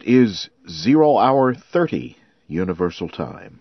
[0.00, 2.16] It is 0 hour 30
[2.48, 3.60] Universal Time.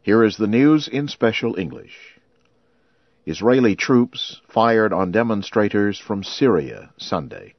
[0.00, 2.18] Here is the news in special English.
[3.26, 7.52] Israeli troops fired on demonstrators from Syria Sunday.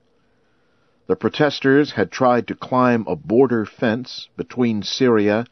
[1.06, 5.46] The protesters had tried to climb a border fence between Syria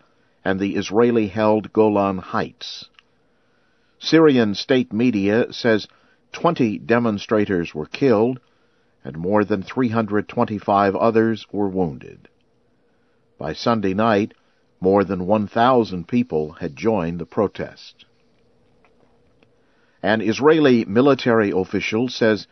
[0.43, 2.89] and the Israeli held Golan Heights.
[3.99, 5.87] Syrian state media says
[6.31, 8.39] 20 demonstrators were killed
[9.03, 12.27] and more than 325 others were wounded.
[13.41, 14.35] By Sunday night,
[14.79, 18.05] more than 1,000 people had joined the protest.
[20.03, 22.45] An Israeli military official says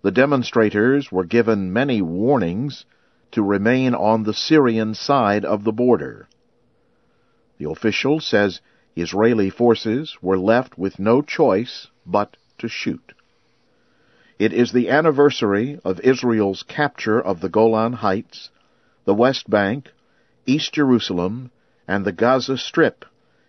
[0.00, 2.86] the demonstrators were given many warnings
[3.32, 6.28] to remain on the Syrian side of the border.
[7.58, 8.62] The official says
[8.96, 13.12] Israeli forces were left with no choice but to shoot.
[14.38, 18.48] It is the anniversary of Israel's capture of the Golan Heights,
[19.04, 19.90] the West Bank,
[20.46, 21.50] East Jerusalem,
[21.86, 23.04] and the Gaza Strip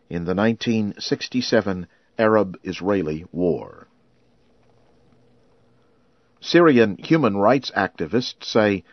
[0.09, 3.87] in the 1967 Arab-Israeli War.
[6.39, 8.83] Syrian human rights activists say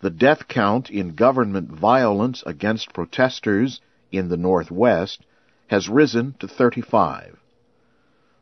[0.00, 5.24] the death count in government violence against protesters in the northwest
[5.66, 7.38] has risen to 35.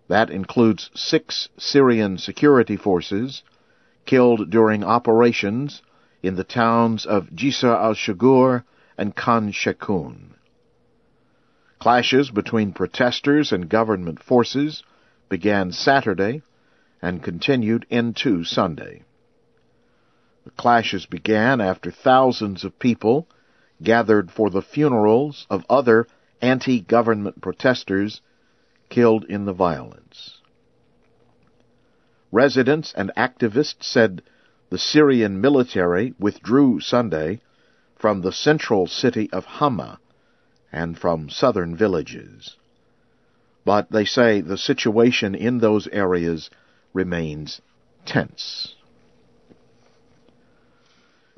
[0.09, 3.43] That includes six Syrian security forces
[4.05, 5.83] killed during operations
[6.23, 8.65] in the towns of Jisr al-Shugur
[9.01, 10.35] and Khan Sheikhoun.
[11.79, 14.83] Clashes between protesters and government forces
[15.31, 16.43] began Saturday
[17.01, 19.05] and continued into Sunday.
[20.45, 23.27] The clashes began after thousands of people
[23.83, 26.07] gathered for the funerals of other
[26.43, 28.21] anti-government protesters
[28.91, 30.43] killed in the violence.
[32.31, 34.21] Residents and activists said
[34.69, 37.41] the Syrian military withdrew Sunday
[38.01, 39.99] from the central city of Hama
[40.73, 42.57] and from southern villages.
[43.65, 46.49] But they say the situation in those areas
[46.95, 47.61] remains
[48.07, 48.75] tense.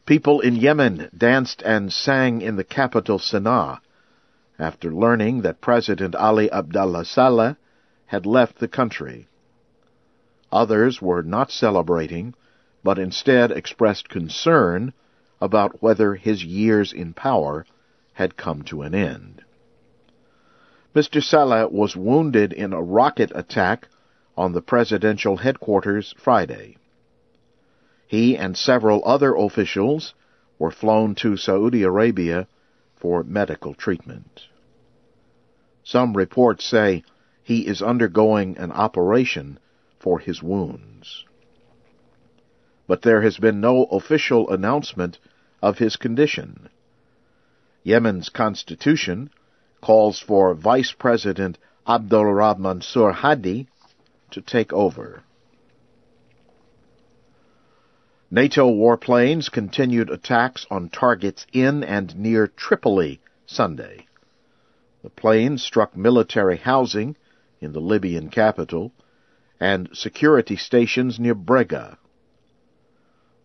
[0.07, 3.81] People in Yemen danced and sang in the capital Sana'a
[4.59, 7.57] after learning that President Ali Abdullah Saleh
[8.07, 9.27] had left the country.
[10.53, 12.35] Others were not celebrating,
[12.85, 14.93] but instead expressed concern
[15.43, 17.67] about whether his years in power
[18.13, 19.43] had come to an end.
[20.95, 21.21] Mr.
[21.21, 23.89] Saleh was wounded in a rocket attack
[24.37, 26.77] on the presidential headquarters Friday.
[28.07, 30.15] He and several other officials
[30.61, 32.47] were flown to Saudi Arabia
[32.95, 34.43] for medical treatment.
[35.83, 37.03] Some reports say
[37.43, 39.59] he is undergoing an operation
[39.99, 41.25] for his wounds.
[42.87, 45.19] But there has been no official announcement
[45.63, 46.69] of his condition.
[47.85, 49.31] Yemen's constitution
[49.81, 53.69] calls for Vice President Abdul Rab Mansur Hadi
[54.31, 55.23] to take over.
[58.31, 64.07] NATO warplanes continued attacks on targets in and near Tripoli Sunday.
[65.03, 67.17] The planes struck military housing
[67.61, 68.93] in the Libyan capital
[69.61, 71.99] and security stations near Brega.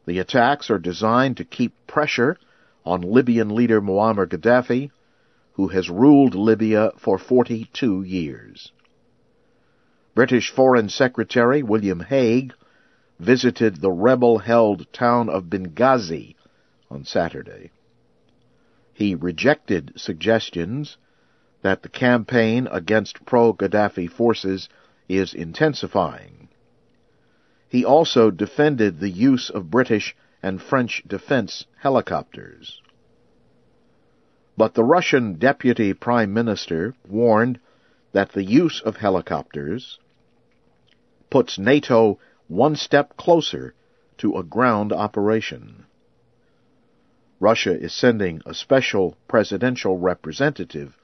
[0.08, 2.38] The attacks are designed to keep pressure
[2.86, 4.90] on Libyan leader Muammar Gaddafi,
[5.56, 8.72] who has ruled Libya for 42 years.
[10.16, 12.54] British Foreign Secretary William Hague
[13.20, 16.36] visited the rebel-held town of Benghazi
[16.90, 17.72] on Saturday.
[18.94, 20.96] He rejected suggestions
[21.64, 24.70] that the campaign against pro-Gaddafi forces
[25.10, 26.47] is intensifying.
[27.70, 32.82] He also defended the use of British and French defense helicopters.
[34.56, 37.60] But the Russian deputy prime minister warned
[38.14, 40.00] that the use of helicopters
[41.30, 43.74] puts NATO one step closer
[44.18, 45.86] to a ground operation.
[47.40, 50.98] Russia is sending a special presidential representative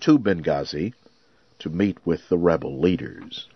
[0.00, 0.94] to Benghazi
[1.58, 3.48] to meet with the rebel leaders.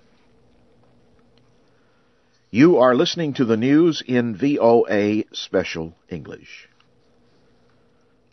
[2.51, 6.67] You are listening to the news in VOA Special English.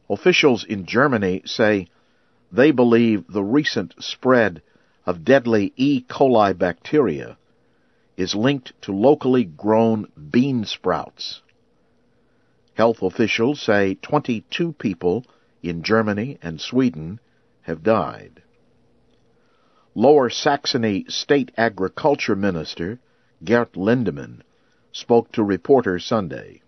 [0.09, 1.89] Officials in Germany say
[2.50, 4.62] they believe the recent spread
[5.06, 6.01] of deadly E.
[6.01, 7.38] coli bacteria
[8.15, 11.41] is linked to locally grown bean sprouts.
[12.75, 15.25] Health officials say 22 people
[15.62, 17.19] in Germany and Sweden
[17.63, 18.41] have died.
[19.94, 23.01] Lower Saxony State Agriculture Minister
[23.45, 24.42] Gert Lindemann
[24.92, 26.62] spoke to reporters Sunday.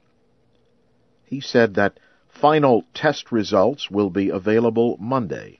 [1.25, 2.00] He said that
[2.39, 5.59] Final test results will be available Monday.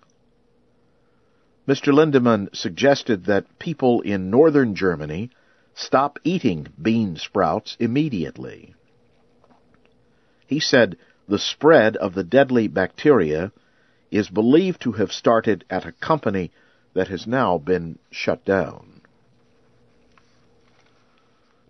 [1.68, 1.92] Mr.
[1.92, 5.32] Lindemann suggested that people in northern Germany
[5.74, 8.76] stop eating bean sprouts immediately.
[10.46, 10.98] He said
[11.28, 13.52] the spread of the deadly bacteria
[14.12, 16.52] is believed to have started at a company
[16.94, 18.97] that has now been shut down.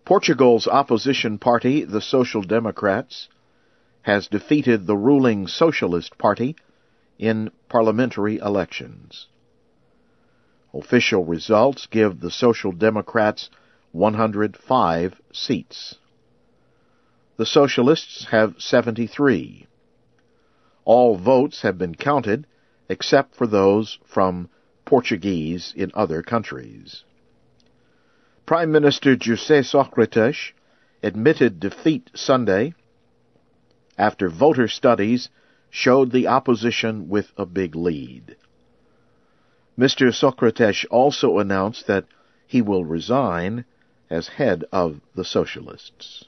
[0.08, 3.28] Portugal's opposition party, the Social Democrats,
[4.04, 6.56] has defeated the ruling Socialist Party
[7.20, 9.28] in parliamentary elections.
[10.74, 13.50] Official results give the Social Democrats
[13.92, 15.96] 105 seats.
[17.36, 19.68] The Socialists have 73.
[20.86, 22.48] All votes have been counted
[22.88, 24.50] except for those from
[24.86, 27.04] Portuguese in other countries.
[28.48, 30.54] Prime Minister José Sócrates
[31.04, 32.74] admitted defeat Sunday
[33.98, 35.28] after voter studies
[35.70, 38.38] showed the opposition with a big lead.
[39.78, 40.14] Mr.
[40.14, 42.06] Sócrates also announced that
[42.48, 43.66] he will resign
[44.10, 46.24] as head of the Socialists.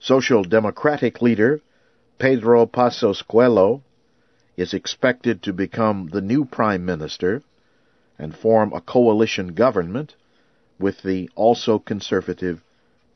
[0.00, 1.60] Social Democratic leader
[2.18, 3.82] Pedro Passos Coelho
[4.56, 7.42] is expected to become the new prime minister
[8.18, 10.14] and form a coalition government
[10.78, 12.62] with the also conservative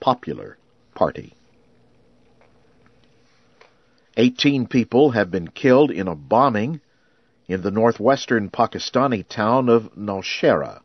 [0.00, 0.58] Popular
[0.94, 1.34] Party.
[4.16, 6.80] Eighteen people have been killed in a bombing
[7.48, 10.80] in the northwestern Pakistani town of Nowshera.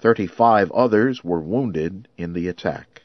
[0.00, 3.02] Thirty-five others were wounded in the attack.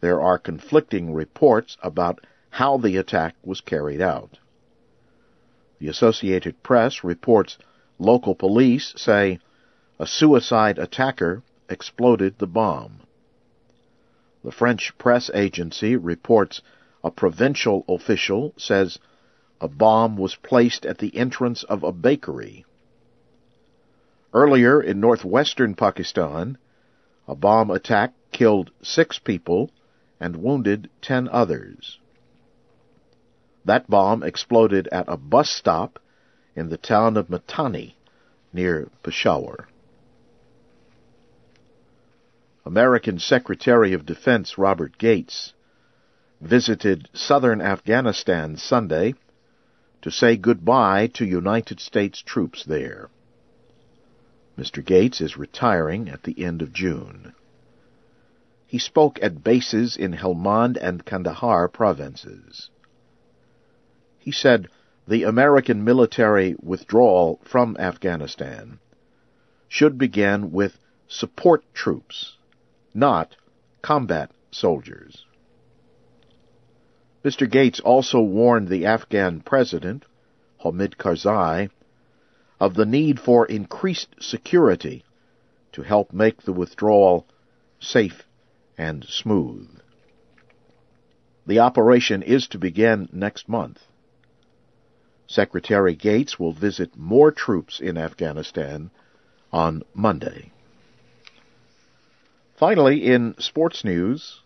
[0.00, 4.38] There are conflicting reports about how the attack was carried out.
[5.80, 7.58] The Associated Press reports
[7.98, 9.38] local police say
[9.98, 13.00] a suicide attacker exploded the bomb.
[14.44, 16.62] The French press agency reports
[17.02, 18.98] a provincial official says
[19.60, 22.64] a bomb was placed at the entrance of a bakery.
[24.32, 26.58] Earlier in northwestern Pakistan,
[27.26, 29.70] a bomb attack killed six people
[30.20, 31.98] and wounded ten others.
[33.64, 35.98] That bomb exploded at a bus stop
[36.54, 37.94] in the town of Matani
[38.52, 39.67] near Peshawar.
[42.68, 45.54] American Secretary of Defense Robert Gates
[46.38, 49.14] visited southern Afghanistan Sunday
[50.02, 53.08] to say goodbye to United States troops there.
[54.58, 54.84] Mr.
[54.84, 57.32] Gates is retiring at the end of June.
[58.66, 62.68] He spoke at bases in Helmand and Kandahar provinces.
[64.18, 64.68] He said
[65.06, 68.78] the American military withdrawal from Afghanistan
[69.68, 70.78] should begin with
[71.08, 72.34] support troops
[72.94, 73.36] not
[73.82, 75.24] combat soldiers.
[77.24, 77.50] Mr.
[77.50, 80.04] Gates also warned the Afghan president,
[80.58, 81.70] Hamid Karzai,
[82.60, 85.04] of the need for increased security
[85.72, 87.26] to help make the withdrawal
[87.80, 88.24] safe
[88.76, 89.68] and smooth.
[91.46, 93.84] The operation is to begin next month.
[95.26, 98.90] Secretary Gates will visit more troops in Afghanistan
[99.52, 100.52] on Monday.
[102.58, 104.40] Finally, in sports news,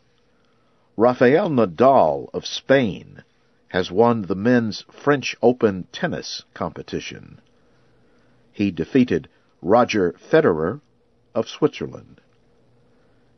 [0.99, 3.25] Rafael Nadal of Spain
[3.69, 7.41] has won the men's French Open tennis competition.
[8.53, 9.31] He defeated
[9.63, 10.83] Roger Federer
[11.35, 12.21] of Switzerland.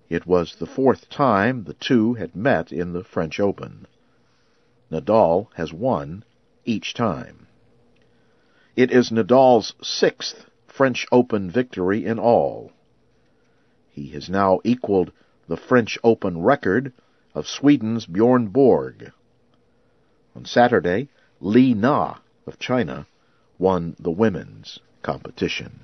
[0.09, 3.87] It was the fourth time the two had met in the French Open.
[4.91, 6.25] Nadal has won
[6.65, 7.47] each time.
[8.75, 12.73] It is Nadal's sixth French Open victory in all.
[13.95, 15.13] He has now equaled
[15.47, 16.93] the French Open record
[17.33, 19.13] of Sweden's Bjorn Borg.
[20.35, 21.09] On Saturday,
[21.41, 23.07] Li Na of China
[23.57, 25.81] won the women's competition.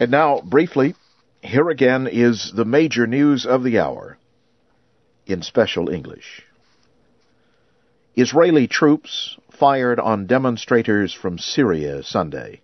[0.00, 0.94] And now, briefly,
[1.42, 4.16] here again is the major news of the hour
[5.26, 6.42] in special English.
[8.14, 12.62] Israeli troops fired on demonstrators from Syria Sunday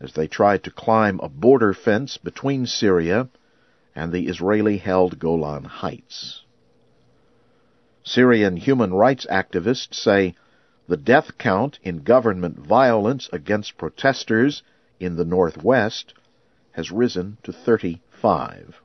[0.00, 3.28] as they tried to climb a border fence between Syria
[3.94, 6.42] and the Israeli held Golan Heights.
[8.02, 10.34] Syrian human rights activists say
[10.88, 14.62] the death count in government violence against protesters
[15.00, 16.12] in the northwest
[16.72, 18.80] has risen to 35.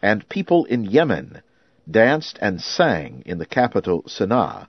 [0.00, 1.42] And people in Yemen
[1.90, 4.68] danced and sang in the capital Sana'a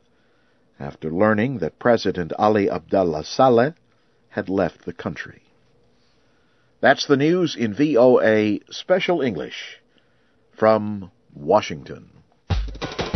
[0.80, 3.76] after learning that President Ali Abdullah Saleh
[4.30, 5.42] had left the country.
[6.82, 9.80] That's the news in VOA Special English
[10.52, 12.10] from Washington.